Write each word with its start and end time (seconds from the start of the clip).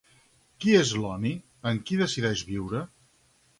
Qui 0.63 0.73
és 0.77 0.93
Lonny, 1.01 1.35
amb 1.73 1.85
qui 1.91 2.01
decideix 2.01 2.45
viure? 2.51 2.85